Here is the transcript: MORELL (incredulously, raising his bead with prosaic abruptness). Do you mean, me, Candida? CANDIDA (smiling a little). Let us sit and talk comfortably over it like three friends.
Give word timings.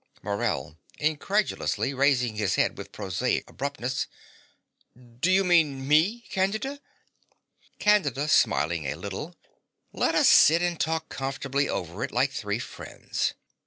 MORELL 0.23 0.79
(incredulously, 0.97 1.93
raising 1.93 2.35
his 2.35 2.55
bead 2.55 2.75
with 2.75 2.91
prosaic 2.91 3.47
abruptness). 3.47 4.07
Do 5.19 5.29
you 5.29 5.43
mean, 5.43 5.87
me, 5.87 6.21
Candida? 6.31 6.81
CANDIDA 7.77 8.27
(smiling 8.27 8.87
a 8.87 8.95
little). 8.95 9.35
Let 9.93 10.15
us 10.15 10.27
sit 10.27 10.63
and 10.63 10.79
talk 10.79 11.09
comfortably 11.09 11.69
over 11.69 12.03
it 12.03 12.11
like 12.11 12.31
three 12.31 12.57
friends. 12.57 13.35